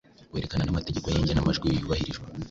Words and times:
werekana 0.33 0.63
n’amategeko 0.65 1.05
y’igenamajwi 1.07 1.67
yubahirijwe. 1.79 2.25